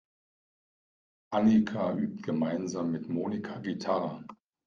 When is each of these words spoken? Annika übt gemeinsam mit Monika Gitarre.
Annika 1.31 1.93
übt 1.95 2.23
gemeinsam 2.23 2.91
mit 2.91 3.07
Monika 3.07 3.59
Gitarre. 3.59 4.25